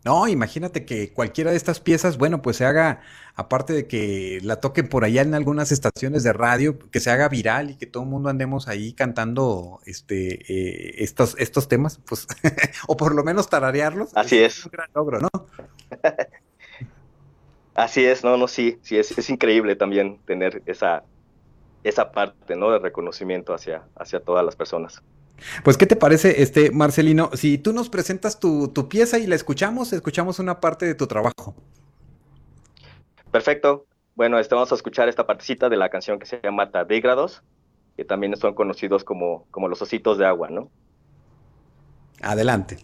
[0.05, 3.01] No, imagínate que cualquiera de estas piezas, bueno, pues se haga,
[3.35, 7.29] aparte de que la toquen por allá en algunas estaciones de radio, que se haga
[7.29, 12.27] viral y que todo el mundo andemos ahí cantando este eh, estos, estos temas, pues,
[12.87, 14.11] o por lo menos tararearlos.
[14.15, 14.65] Así es.
[14.65, 15.29] un gran logro, ¿no?
[17.75, 21.05] Así es, no, no, sí, sí, es, es increíble también tener esa,
[21.85, 22.71] esa parte, ¿no?
[22.73, 25.03] De reconocimiento hacia, hacia todas las personas.
[25.65, 27.31] Pues, ¿qué te parece, este Marcelino?
[27.35, 31.55] Si tú nos presentas tu, pieza y la escuchamos, escuchamos una parte de tu trabajo.
[33.31, 33.87] Perfecto.
[34.15, 37.43] Bueno, este, vamos a escuchar esta partecita de la canción que se llama Tardígrados,
[37.97, 40.71] que también son conocidos como, como los ositos de agua, ¿no?
[42.21, 42.79] Adelante.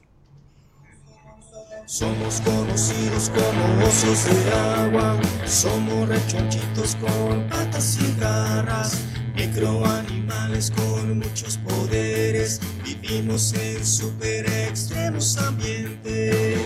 [1.86, 9.04] Somos conocidos como osos de agua, somos rechonchitos con patas y garras,
[9.34, 16.58] microanimales con muchos poderes, vivimos en super extremos ambientes.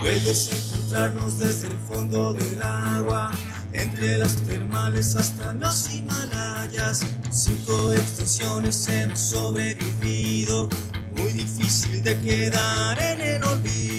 [0.00, 3.30] Puedes encontrarnos desde el fondo del agua,
[3.72, 10.68] entre las termales hasta los Himalayas, cinco extensiones hemos sobrevivido
[11.16, 13.91] muy difícil de quedar en el olvido.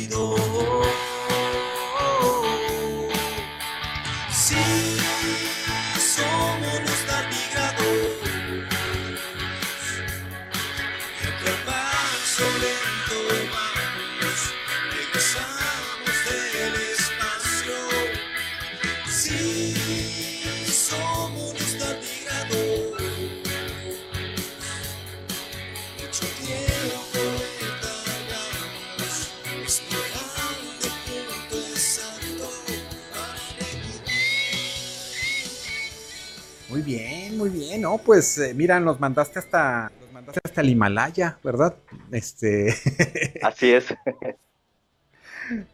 [36.69, 37.97] Muy bien, muy bien, ¿no?
[37.97, 41.75] Pues eh, mira, nos mandaste hasta, nos mandaste hasta el Himalaya, ¿verdad?
[42.11, 42.73] Este.
[43.43, 43.93] Así es.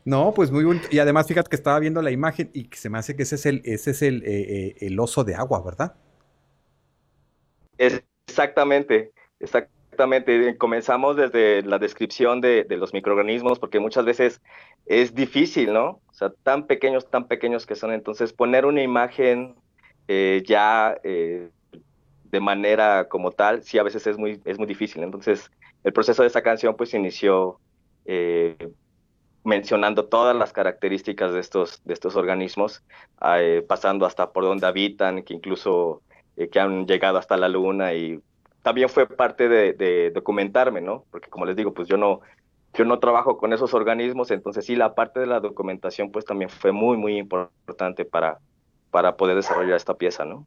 [0.03, 0.87] No, pues muy bonito.
[0.91, 3.35] Y además, fíjate que estaba viendo la imagen y que se me hace que ese
[3.35, 5.95] es el, ese es el, eh, eh, el oso de agua, ¿verdad?
[7.77, 9.78] exactamente, exactamente.
[10.57, 14.41] Comenzamos desde la descripción de, los microorganismos, porque muchas veces
[14.85, 15.99] es difícil, ¿no?
[16.07, 17.91] O sea, tan pequeños, tan pequeños que son.
[17.91, 19.55] Entonces, poner una imagen
[20.07, 21.49] eh, ya eh,
[22.23, 25.03] de manera como tal, sí a veces es muy, es muy difícil.
[25.03, 25.51] Entonces,
[25.83, 27.59] el proceso de esta canción pues inició
[28.05, 28.55] eh,
[29.43, 32.83] mencionando todas las características de estos, de estos organismos,
[33.67, 36.01] pasando hasta por donde habitan, que incluso
[36.51, 38.21] que han llegado hasta la luna y
[38.61, 41.05] también fue parte de, de, documentarme, ¿no?
[41.11, 42.21] Porque como les digo, pues yo no,
[42.73, 46.49] yo no trabajo con esos organismos, entonces sí, la parte de la documentación pues también
[46.49, 48.39] fue muy, muy importante para,
[48.91, 50.45] para poder desarrollar esta pieza, ¿no?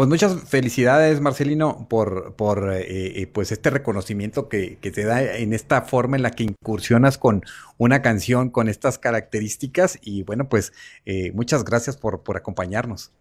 [0.00, 5.22] Pues muchas felicidades, Marcelino, por, por eh, eh, pues este reconocimiento que, que, te da
[5.22, 7.42] en esta forma en la que incursionas con
[7.76, 9.98] una canción con estas características.
[10.00, 10.72] Y bueno, pues
[11.04, 13.12] eh, muchas gracias por, por acompañarnos.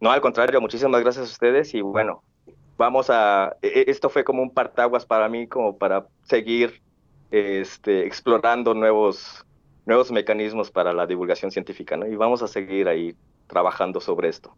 [0.00, 2.22] No, al contrario, muchísimas gracias a ustedes y bueno,
[2.82, 6.82] vamos a, e, e, esto fue como un partaguas para mí, como para seguir
[7.30, 9.46] este, explorando nuevos,
[9.86, 12.08] nuevos mecanismos para la divulgación científica, ¿no?
[12.08, 13.14] Y vamos a seguir ahí
[13.46, 14.56] trabajando sobre esto.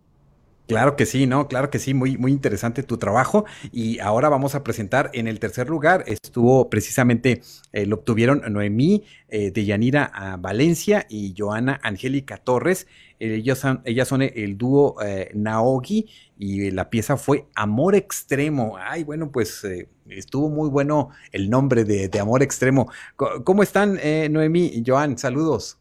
[0.67, 1.47] Claro que sí, ¿no?
[1.47, 3.45] Claro que sí, muy, muy interesante tu trabajo.
[3.71, 9.05] Y ahora vamos a presentar en el tercer lugar, estuvo precisamente, eh, lo obtuvieron Noemí
[9.29, 12.87] eh, de Yanira a Valencia y Joana Angélica Torres.
[13.19, 18.79] ellas, son, ellas son el dúo eh, Naogi y la pieza fue Amor Extremo.
[18.79, 19.67] Ay, bueno, pues
[20.09, 22.91] estuvo muy bueno el nombre de, de Amor Extremo.
[23.17, 23.99] ¿Cómo están,
[24.31, 25.19] Noemí y Joan?
[25.19, 25.79] Saludos.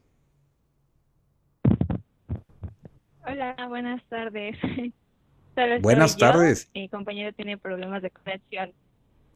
[3.25, 4.57] Hola, buenas tardes.
[5.81, 6.69] buenas tardes.
[6.73, 8.71] Mi compañero tiene problemas de conexión.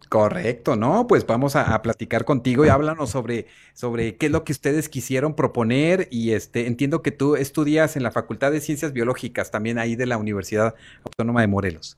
[0.10, 1.08] Correcto, ¿no?
[1.08, 5.36] Pues vamos a, platicar contigo y háblanos sobre, sobre qué es lo que ustedes quisieron
[5.36, 9.95] proponer y este entiendo que tú estudias en la Facultad de Ciencias Biológicas, también ahí
[9.95, 11.97] de la Universidad Autónoma de Morelos.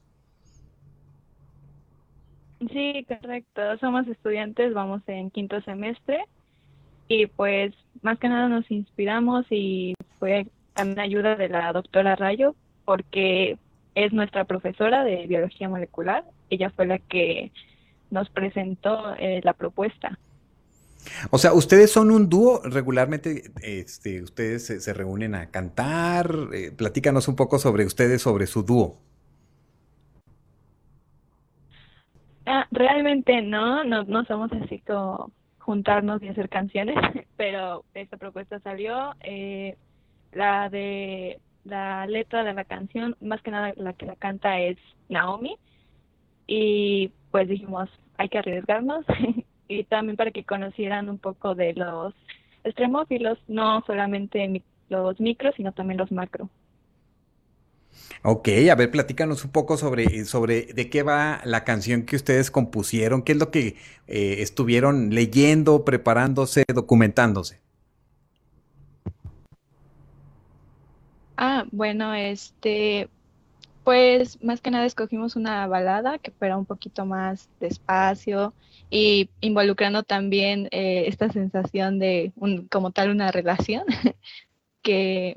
[2.71, 3.61] Sí, correcto.
[3.79, 6.25] Somos estudiantes, vamos en quinto semestre
[7.07, 10.47] y pues más que nada nos inspiramos y fue
[10.79, 13.57] también ayuda de la doctora Rayo porque
[13.95, 16.23] es nuestra profesora de biología molecular.
[16.49, 17.51] Ella fue la que
[18.09, 20.17] nos presentó eh, la propuesta.
[21.31, 26.33] O sea, ustedes son un dúo regularmente, este, ustedes se, reúnen a cantar.
[26.53, 28.97] Eh, platícanos un poco sobre ustedes, sobre su dúo.
[32.45, 36.95] Ah, realmente no, no, no somos así como juntarnos y hacer canciones,
[37.37, 39.13] pero esta propuesta salió.
[39.21, 39.75] Eh,
[40.31, 44.77] la de la letra de la canción, más que nada la que la canta es
[45.07, 45.57] Naomi.
[46.47, 49.05] Y pues dijimos, hay que arriesgarnos.
[49.67, 52.13] y también para que conocieran un poco de los
[52.63, 56.49] extremófilos, no solamente los micros, sino también los macro.
[58.23, 62.51] Ok, a ver, platícanos un poco sobre, sobre de qué va la canción que ustedes
[62.51, 67.61] compusieron, qué es lo que eh, estuvieron leyendo, preparándose, documentándose.
[71.41, 73.09] Ah, bueno, este,
[73.85, 78.53] pues más que nada escogimos una balada que fuera un poquito más despacio
[78.89, 83.85] y involucrando también eh, esta sensación de un, como tal una relación
[84.81, 85.33] que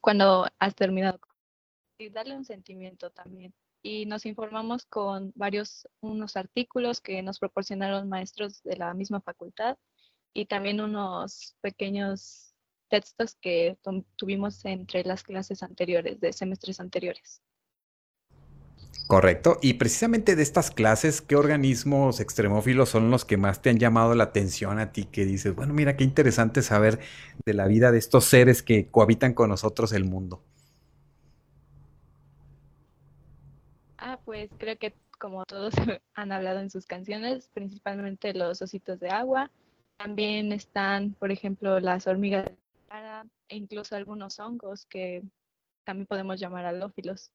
[0.00, 1.20] cuando has terminado
[1.98, 3.52] y darle un sentimiento también.
[3.82, 9.76] Y nos informamos con varios, unos artículos que nos proporcionaron maestros de la misma facultad
[10.32, 12.55] y también unos pequeños
[12.88, 13.78] textos que
[14.16, 17.42] tuvimos entre las clases anteriores, de semestres anteriores.
[19.06, 19.58] Correcto.
[19.62, 24.14] Y precisamente de estas clases, ¿qué organismos extremófilos son los que más te han llamado
[24.16, 25.04] la atención a ti?
[25.04, 26.98] Que dices, bueno, mira, qué interesante saber
[27.44, 30.42] de la vida de estos seres que cohabitan con nosotros el mundo.
[33.98, 35.74] Ah, pues creo que como todos
[36.14, 39.50] han hablado en sus canciones, principalmente los ositos de agua.
[39.98, 42.50] También están, por ejemplo, las hormigas
[43.48, 45.22] e incluso algunos hongos que
[45.84, 47.30] también podemos llamar alófilos.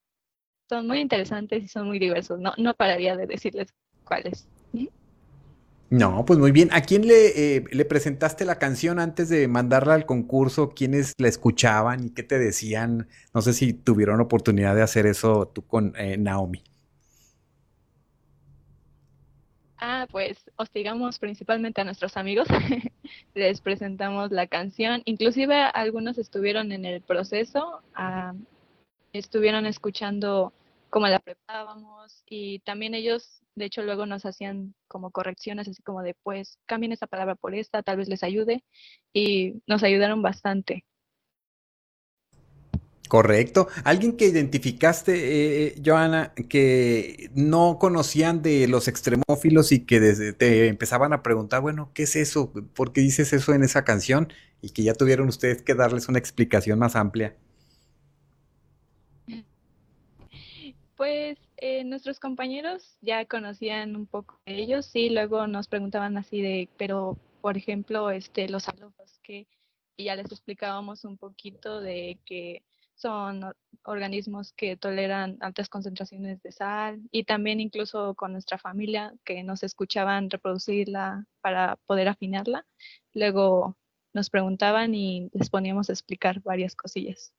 [0.70, 2.40] Son muy interesantes y son muy diversos.
[2.40, 4.48] No, no pararía de decirles cuáles.
[5.92, 6.70] No, pues muy bien.
[6.72, 10.70] ¿A quién le, eh, le, presentaste la canción antes de mandarla al concurso?
[10.70, 13.10] ¿Quiénes la escuchaban y qué te decían?
[13.34, 16.64] No sé si tuvieron oportunidad de hacer eso tú con eh, Naomi.
[19.84, 22.48] Ah, pues hostigamos principalmente a nuestros amigos,
[23.34, 27.82] les presentamos la canción, inclusive algunos estuvieron en el proceso,
[29.12, 30.54] estuvieron escuchando
[30.92, 36.04] cómo la preparábamos y también ellos, de hecho, luego nos hacían como correcciones, así como
[36.04, 38.64] de, pues, cambien esa palabra por esta, tal vez les ayude
[39.14, 40.86] y nos ayudaron bastante.
[43.12, 43.68] Correcto.
[43.84, 50.32] Alguien que identificaste, eh, eh, Joana, que no conocían de los extremófilos y que desde
[50.32, 52.54] te empezaban a preguntar, bueno, ¿qué es eso?
[52.74, 54.32] ¿Por qué dices eso en esa canción?
[54.62, 57.36] Y que ya tuvieron ustedes que darles una explicación más amplia.
[60.96, 66.42] Pues eh, nuestros compañeros ya conocían un poco de ellos, sí, luego nos preguntaban así
[66.42, 69.48] de, pero por ejemplo, este, los alumnos que
[69.98, 72.64] y ya les explicábamos un poquito de que
[73.02, 79.44] son organismos que toleran altas concentraciones de sal y también incluso con nuestra familia que
[79.44, 82.66] nos escuchaban reproducirla para poder afinarla.
[83.14, 83.78] Luego
[84.14, 87.34] nos preguntaban y les poníamos a explicar varias cosillas.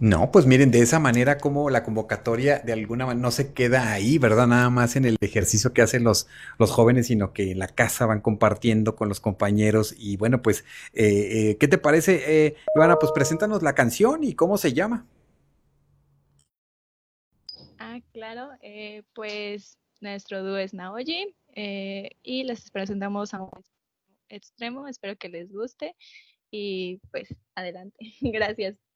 [0.00, 3.92] No, pues miren, de esa manera como la convocatoria de alguna manera no se queda
[3.92, 4.46] ahí, ¿verdad?
[4.46, 8.06] Nada más en el ejercicio que hacen los, los jóvenes, sino que en la casa
[8.06, 9.96] van compartiendo con los compañeros.
[9.98, 13.00] Y bueno, pues, eh, eh, ¿qué te parece, eh, Ivana?
[13.00, 15.04] Pues preséntanos la canción y cómo se llama.
[17.80, 21.34] Ah, claro, eh, pues nuestro dúo es Naoji
[22.22, 23.50] y les presentamos a un
[24.28, 25.96] extremo, espero que les guste
[26.52, 28.87] y pues adelante, gracias.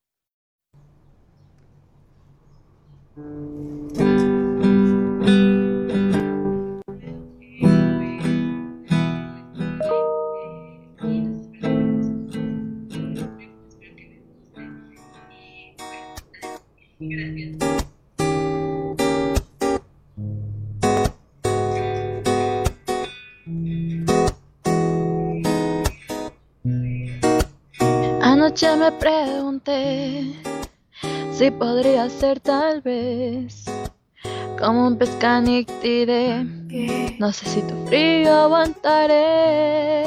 [28.20, 30.51] Anoche me pregunté
[31.42, 33.64] si podría ser tal vez
[34.60, 36.44] como un pescanictide.
[37.18, 40.04] No sé si tu frío aguantaré.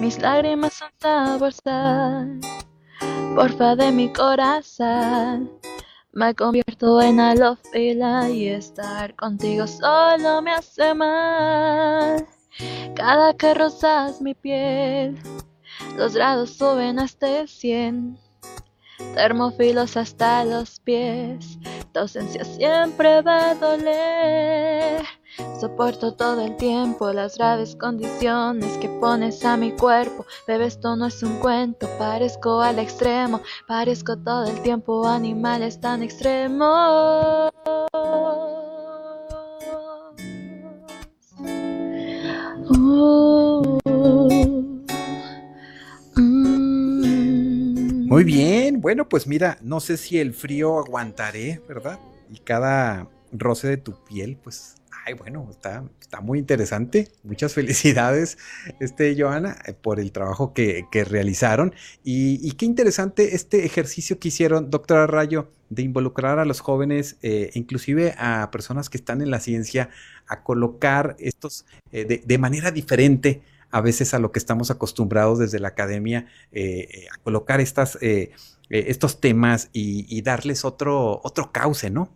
[0.00, 2.40] Mis lágrimas son sabor sal,
[3.34, 5.50] porfa de mi corazón.
[6.12, 12.26] Me convierto en alofila y estar contigo solo me hace mal.
[12.94, 15.18] Cada que rozas mi piel,
[15.96, 18.29] los grados suben hasta el 100
[19.14, 21.58] termofilos hasta los pies.
[21.92, 25.02] Tu ausencia siempre va a doler.
[25.60, 30.24] Soporto todo el tiempo las graves condiciones que pones a mi cuerpo.
[30.46, 33.40] Bebé, esto no es un cuento, parezco al extremo.
[33.66, 37.50] Parezco todo el tiempo animales tan extremos.
[42.68, 43.80] Uh.
[48.10, 51.98] Muy bien, bueno, pues mira, no sé si el frío aguantaré, ¿verdad?
[52.32, 57.08] Y cada roce de tu piel, pues, ay, bueno, está, está muy interesante.
[57.22, 58.38] Muchas felicidades,
[58.80, 61.74] este, Joana, eh, por el trabajo que, realizaron.
[62.04, 67.50] Y, qué interesante este ejercicio que hicieron, doctora Rayo, de involucrar a los jóvenes, eh,
[67.52, 69.90] inclusive a personas que están en la ciencia,
[70.26, 75.60] a colocar estos eh, de manera diferente a veces a lo que estamos acostumbrados desde
[75.60, 78.32] la academia, eh, eh, a colocar estas, eh,
[78.68, 82.08] estos temas y, darles otro, otro cauce, ¿no?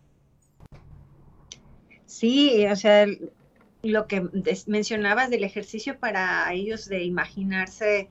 [2.06, 3.06] Sí, o sea,
[3.82, 4.22] lo que
[4.66, 8.08] mencionabas del ejercicio para ellos de imaginarse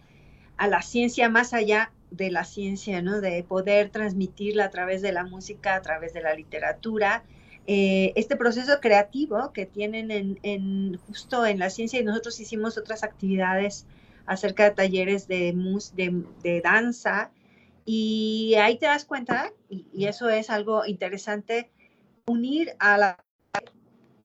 [0.58, 3.21] a la ciencia más allá de la ciencia, ¿no?
[3.21, 7.23] De poder transmitirla a través de la música, a través de la literatura,
[7.65, 13.04] eh, este proceso creativo que tienen en, justo en la ciencia y nosotros hicimos otras
[13.04, 13.86] actividades
[14.26, 17.32] acerca de talleres de, mus, de, danza
[17.86, 21.71] y ahí te das cuenta, y, eso es algo interesante,
[22.26, 23.17] unir a la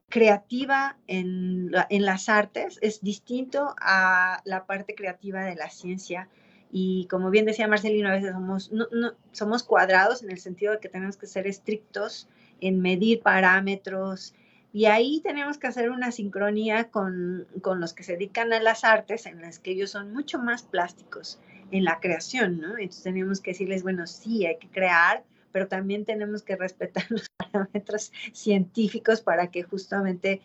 [0.08, 6.28] creativa en, en, las artes es distinto a la parte creativa de la ciencia.
[6.70, 8.86] Y como bien decía Marcelino, a veces somos, no,
[9.32, 12.28] somos cuadrados en el sentido de que tenemos que ser estrictos
[12.60, 14.34] en medir parámetros.
[14.72, 19.26] Y ahí tenemos que hacer una sincronía con, los que se dedican a las artes,
[19.26, 21.40] en las que ellos son mucho más plásticos
[21.70, 22.78] en la creación, ¿no?
[22.78, 27.28] Entonces tenemos que decirles, bueno, sí, hay que crear, pero también tenemos que respetar los
[27.36, 30.42] parámetros científicos para que justamente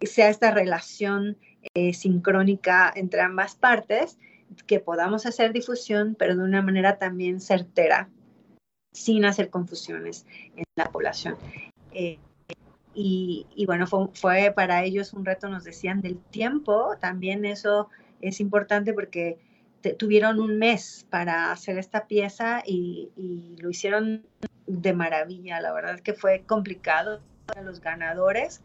[0.00, 1.36] sea esta relación
[1.74, 4.18] eh, sincrónica entre ambas partes,
[4.66, 8.08] que podamos hacer difusión, pero de una manera también certera
[8.92, 11.36] sin hacer confusiones en la población.
[11.92, 12.18] Eh,
[13.00, 16.96] y, bueno, fue, para ellos un reto, nos decían, del tiempo.
[17.00, 17.88] También eso
[18.20, 19.38] es importante porque
[19.96, 23.10] tuvieron un mes para hacer esta pieza y,
[23.60, 24.26] lo hicieron
[24.66, 25.60] de maravilla.
[25.60, 28.62] La verdad es que fue complicado para los ganadores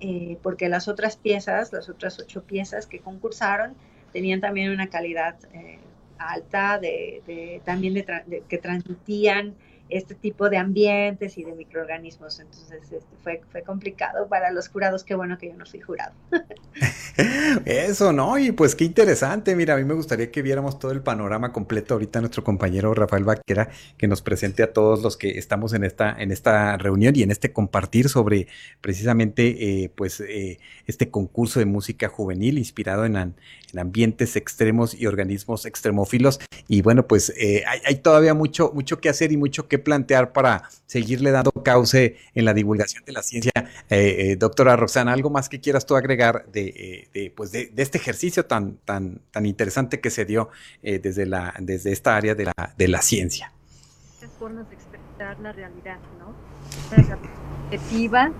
[0.00, 3.74] eh, porque las otras piezas, las otras ocho piezas que concursaron,
[4.12, 5.78] tenían también una calidad eh,
[6.18, 9.54] alta, de, también de, que transmitían
[9.96, 12.40] este tipo de ambientes y de microorganismos.
[12.40, 16.12] Entonces este, fue, fue complicado para los jurados, qué bueno que yo no fui jurado.
[17.64, 18.36] Eso, ¿no?
[18.38, 19.54] Y pues qué interesante.
[19.54, 23.22] Mira, a mí me gustaría que viéramos todo el panorama completo ahorita nuestro compañero Rafael
[23.22, 27.22] Vaquera, que nos presente a todos los que estamos en esta, en esta reunión y
[27.22, 28.48] en este compartir sobre
[28.80, 33.34] precisamente eh, pues eh, este concurso de música juvenil inspirado en, en,
[33.76, 36.40] ambientes extremos y organismos extremófilos.
[36.68, 40.32] Y bueno, pues eh, hay, hay, todavía mucho, mucho que hacer y mucho que plantear
[40.32, 43.52] para seguirle dando cauce en la divulgación de la ciencia.
[44.38, 46.64] doctora Roxana, ¿algo más que quieras tú agregar de
[47.12, 50.50] de, pues de, este ejercicio tan, tan, tan interesante que se dio
[50.82, 53.52] eh, desde, la, desde esta área de la, de la ciencia.
[54.14, 56.34] Muchas formas de expresar la realidad, ¿no?
[56.96, 57.18] La
[57.66, 58.32] objetiva,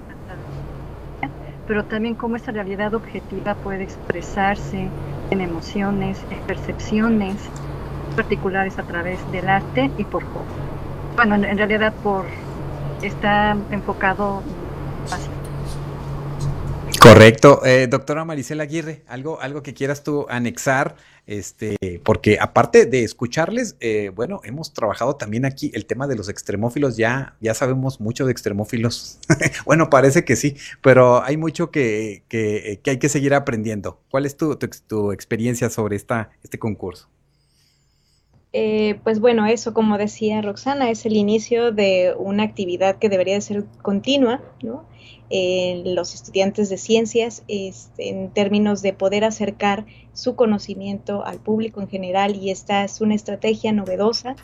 [1.67, 4.89] pero también cómo esta realidad objetiva puede expresarse
[5.31, 7.37] en emociones, en percepciones
[8.17, 10.25] particulares a través del arte y por
[11.17, 12.25] bueno, en, realidad por
[13.03, 14.43] está enfocado
[17.05, 17.61] Correcto.
[17.67, 20.97] Eh, doctora Maricela Aguirre, algo, algo que quieras tú anexar,
[21.27, 26.31] este, porque aparte de escucharles, eh, bueno, hemos trabajado también aquí el tema de los
[26.31, 29.19] extremófilos, ya, ya sabemos mucho de extremófilos.
[29.67, 34.01] bueno, parece que sí, pero hay mucho que, que, hay que seguir aprendiendo.
[34.11, 37.11] ¿Cuál es tu, tu, tu experiencia sobre esta, este concurso?
[38.57, 43.35] Eh, pues bueno, eso como decía Roxana, es el inicio de una actividad que debería
[43.35, 44.85] de ser continua, ¿no?
[45.85, 51.89] los estudiantes de ciencias este, en términos de poder acercar su conocimiento al público en
[51.89, 54.37] general y esta es una estrategia novedosa.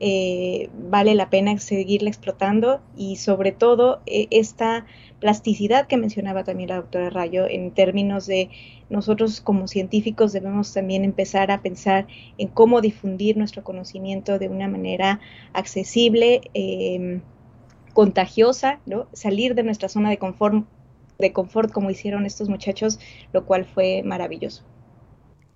[0.00, 4.86] Eh, vale la pena seguirla explotando y sobre todo eh, esta
[5.20, 8.50] plasticidad que mencionaba también la doctora Rayo en términos de
[8.90, 14.68] nosotros como científicos debemos también empezar a pensar en cómo difundir nuestro conocimiento de una
[14.68, 15.20] manera
[15.52, 17.20] accesible, eh,
[17.92, 19.06] contagiosa, ¿no?
[19.12, 22.98] Salir de nuestra zona de confort como hicieron estos muchachos,
[23.32, 24.64] lo cual fue maravilloso.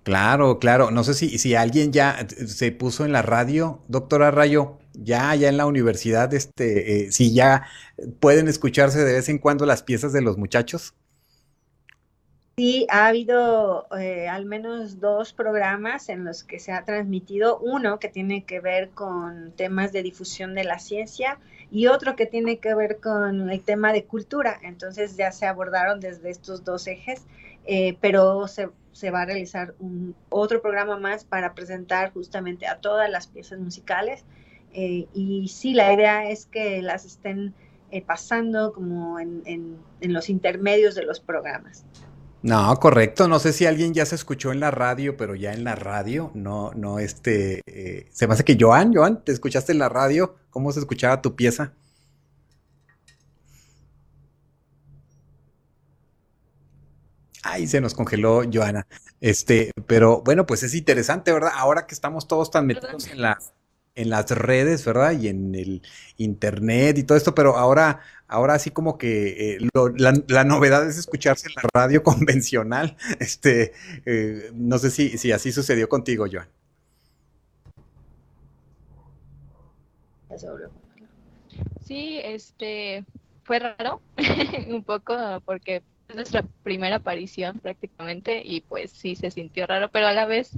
[0.03, 0.91] Claro, claro.
[0.91, 5.49] No sé si, si alguien ya se puso en la radio, doctora Rayo, ya, ya
[5.49, 7.67] en la universidad, este, eh, si ya
[8.19, 10.93] pueden escucharse de vez en cuando las piezas de los muchachos.
[12.59, 17.99] Sí, ha habido eh, al menos dos programas en los que se ha transmitido, uno
[17.99, 21.39] que tiene que ver con temas de difusión de la ciencia
[21.71, 24.59] y otro que tiene que ver con el tema de cultura.
[24.61, 27.21] Entonces ya se abordaron desde estos dos ejes,
[27.65, 32.79] eh, pero se, se, va a realizar un, otro programa más para presentar justamente a
[32.79, 34.25] todas las piezas musicales.
[34.73, 37.53] Eh, y sí, la idea es que las estén
[37.91, 41.85] eh, pasando como en, en, los intermedios de los programas.
[42.43, 43.27] No, correcto.
[43.27, 46.31] No sé si alguien ya se escuchó en la radio, pero ya en la radio,
[46.35, 50.35] no, no, este, eh, se me hace que Joan, Joan, ¿te escuchaste en la radio?
[50.51, 51.73] ¿Cómo se escuchaba tu pieza?
[57.43, 58.85] Ay, se nos congeló Joana.
[59.21, 61.51] Este, pero bueno, pues es interesante, ¿verdad?
[61.55, 63.39] Ahora que estamos todos tan metidos en la,
[63.95, 65.11] en las redes, ¿verdad?
[65.19, 65.81] Y en el
[66.17, 70.87] internet y todo esto, pero ahora, ahora sí como que eh, lo, la, la, novedad
[70.87, 72.97] es escucharse en la radio convencional.
[73.19, 73.73] Este,
[74.05, 76.47] eh, no sé si, si así sucedió contigo, Joan.
[81.85, 83.03] Sí, este,
[83.43, 84.01] fue raro
[84.69, 85.83] un poco porque
[86.15, 90.51] nuestra primera aparición prácticamente y pues sí se sintió raro, pero a la vez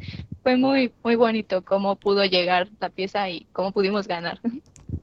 [0.44, 4.40] fue muy muy bonito cómo pudo llegar la pieza y cómo pudimos ganar.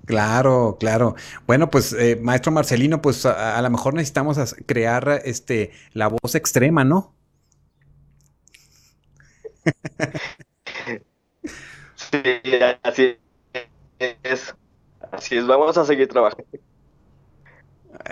[0.04, 1.16] Claro, claro.
[1.46, 6.34] Bueno, pues eh, maestro Marcelino, pues a, a, lo mejor necesitamos crear este la voz
[6.34, 7.14] extrema, ¿no?
[12.10, 12.18] Sí,
[12.82, 13.18] así
[13.98, 14.54] es.
[15.10, 16.46] Así es, vamos a seguir trabajando.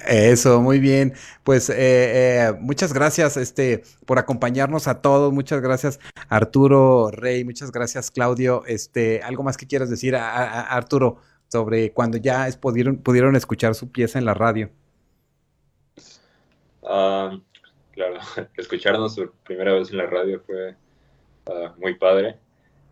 [0.07, 1.15] Eso, muy bien.
[1.45, 5.33] Pues eh, eh, muchas gracias este, por acompañarnos a todos.
[5.33, 8.65] Muchas gracias Arturo Rey, muchas gracias Claudio.
[8.67, 11.19] Este, ¿Algo más que quieras decir a, Arturo
[11.49, 14.71] sobre cuando ya es, pudieron, pudieron escuchar su pieza en la radio?
[16.83, 17.41] Uh,
[17.93, 18.19] claro,
[18.57, 20.75] escucharnos por primera vez en la radio fue
[21.47, 22.37] uh, muy padre.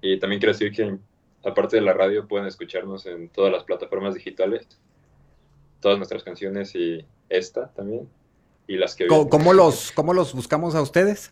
[0.00, 0.98] Y también quiero decir que
[1.44, 4.68] aparte de la radio pueden escucharnos en todas las plataformas digitales
[5.84, 8.08] todas nuestras canciones y esta también.
[8.66, 9.06] Y las que...
[9.06, 11.30] ¿Cómo, ¿cómo los, ¿Cómo los buscamos a ustedes?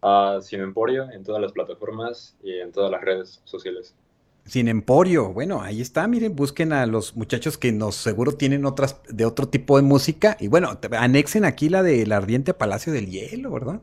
[0.00, 3.96] Uh, Sin Emporio en todas las plataformas y en todas las redes sociales.
[4.44, 9.00] Sin Emporio, bueno, ahí está, miren, busquen a los muchachos que nos seguro tienen otras
[9.08, 13.50] de otro tipo de música y bueno, anexen aquí la del Ardiente Palacio del Hielo,
[13.50, 13.80] ¿verdad?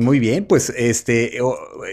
[0.00, 1.38] Muy bien, pues este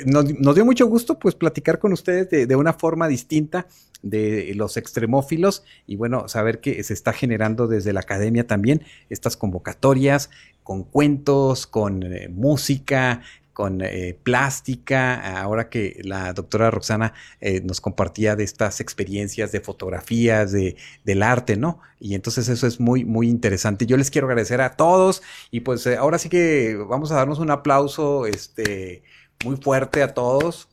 [0.05, 3.67] nos, dio mucho gusto pues platicar con ustedes de, una forma distinta
[4.01, 9.35] de los extremófilos y bueno, saber que se está generando desde la academia también estas
[9.35, 10.29] convocatorias
[10.63, 13.23] con cuentos, con eh, música,
[13.57, 19.61] con eh, plástica, ahora que la doctora Roxana eh, nos compartía de estas experiencias de
[19.61, 21.79] fotografías, de, del arte, ¿no?
[21.99, 23.87] Y entonces eso es muy, muy interesante.
[23.87, 27.39] Yo les quiero agradecer a todos y pues eh, ahora sí que vamos a darnos
[27.39, 29.01] un aplauso este,
[29.43, 30.69] muy fuerte a todos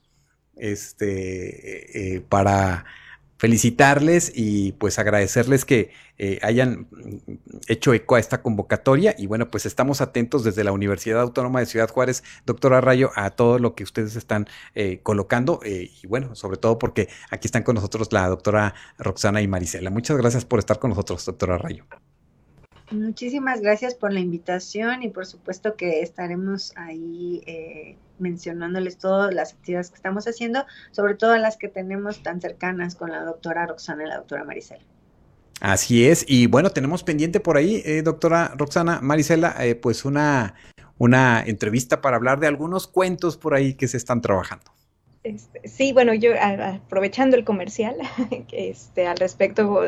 [0.55, 2.85] este, para
[3.45, 6.89] felicitarles y pues agradecerles que eh, hayan
[7.69, 11.67] hecho eco a esta convocatoria y bueno, pues estamos atentos desde la Universidad Autónoma de
[11.67, 16.35] Ciudad Juárez, doctora Rayo, a todo lo que ustedes están eh, colocando eh, y bueno,
[16.35, 19.91] sobre todo porque aquí están con nosotros la doctora Roxana y Marisela.
[19.91, 21.85] Muchas gracias por estar con nosotros, doctora Rayo.
[22.95, 29.53] Muchísimas gracias por la invitación y por supuesto que estaremos ahí eh, mencionándoles todas las
[29.53, 34.05] actividades que estamos haciendo, sobre todo las que tenemos tan cercanas con la doctora Roxana
[34.05, 34.83] y la doctora Marisela.
[35.61, 40.55] Así es, y bueno, tenemos pendiente por ahí, eh, doctora Roxana Marisela, eh, pues una,
[40.99, 44.73] una entrevista para hablar de algunos cuentos por ahí que se están trabajando.
[45.25, 47.97] Este, sí, bueno, yo aprovechando el comercial,
[48.53, 49.81] este, al respecto,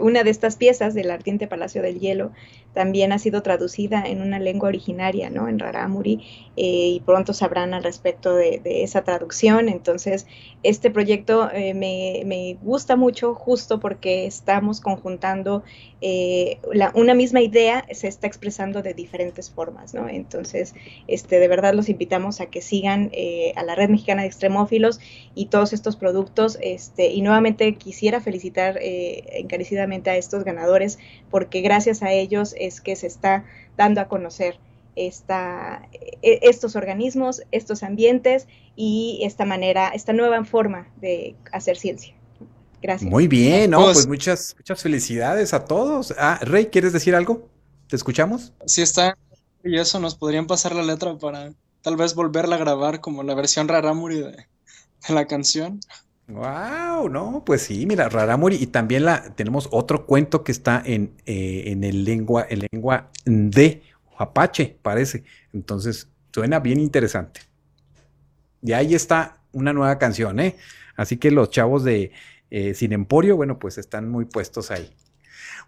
[0.00, 2.32] una de estas piezas del Ardiente Palacio del Hielo
[2.78, 5.48] también ha sido traducida en una lengua originaria, ¿no?
[5.48, 6.22] En Rarámuri,
[6.56, 9.68] eh, y pronto sabrán al respecto de, esa traducción.
[9.68, 10.28] Entonces,
[10.62, 15.64] este proyecto eh, me, gusta mucho justo porque estamos conjuntando
[16.00, 16.60] eh,
[16.94, 20.08] una misma idea, se está expresando de diferentes formas, ¿no?
[20.08, 20.74] Entonces,
[21.08, 23.10] este, de verdad los invitamos a que sigan
[23.56, 25.00] a la Red Mexicana de Extremófilos
[25.34, 26.58] y todos estos productos.
[26.62, 32.96] Este, y nuevamente quisiera felicitar encarecidamente a estos ganadores porque gracias a ellos es que
[32.96, 33.44] se está
[33.76, 34.58] dando a conocer
[34.96, 35.88] esta,
[36.22, 38.46] e, estos organismos, estos ambientes
[38.76, 42.14] y esta manera, esta nueva forma de hacer ciencia.
[42.80, 43.10] Gracias.
[43.10, 43.82] Muy bien, ¿no?
[43.82, 46.14] Pues, pues muchas, muchas felicidades a todos.
[46.16, 47.48] Ah, Rey, ¿quieres decir algo?
[47.88, 48.52] ¿Te escuchamos?
[48.66, 49.16] Sí, está.
[49.64, 51.52] Y eso nos podrían pasar la letra para
[51.82, 54.46] tal vez volverla a grabar como la versión Raramuri de,
[55.08, 55.80] de la canción.
[56.28, 61.14] Wow, no, pues sí, mira, Raramuri y también la tenemos otro cuento que está en,
[61.24, 63.82] eh, en el lengua, en lengua de
[64.18, 65.24] Apache, parece.
[65.54, 67.40] Entonces, suena bien interesante.
[68.62, 70.56] Y ahí está una nueva canción, ¿eh?
[70.96, 72.12] Así que los chavos de
[72.50, 74.90] eh, Sin Emporio, bueno, pues están muy puestos ahí.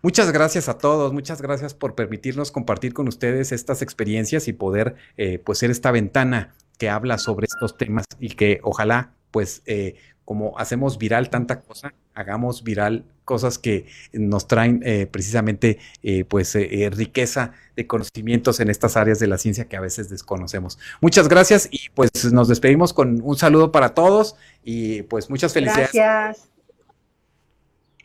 [0.03, 4.97] Muchas gracias a todos, muchas gracias por permitirnos compartir con ustedes estas experiencias y poder,
[5.17, 9.95] eh, pues, ser esta ventana que habla sobre estos temas y que ojalá, pues, eh,
[10.31, 16.55] como hacemos viral tanta cosa, hagamos viral cosas que nos traen eh, precisamente eh, pues
[16.55, 20.79] eh, riqueza de conocimientos en estas áreas de la ciencia que a veces desconocemos.
[21.01, 25.91] Muchas gracias y pues nos despedimos con un saludo para todos y pues muchas felicidades.
[25.93, 26.49] Gracias.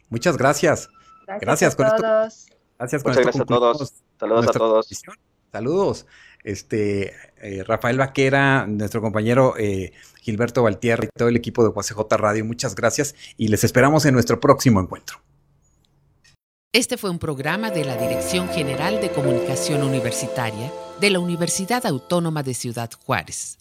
[0.10, 0.90] Muchas gracias.
[1.28, 2.48] Gracias, a todos.
[2.80, 3.94] gracias, muchas gracias a todos.
[4.20, 4.90] Saludos a todos.
[5.52, 6.08] Saludos.
[6.46, 7.12] Este,
[7.66, 9.56] Rafael Vaquera, nuestro compañero
[10.22, 14.14] Gilberto Valtierra y todo el equipo de UACJ Radio, muchas gracias y les esperamos en
[14.14, 15.18] nuestro próximo encuentro.
[16.72, 22.44] Este fue un programa de la Dirección General de Comunicación Universitaria de la Universidad Autónoma
[22.44, 23.58] de Ciudad Juárez.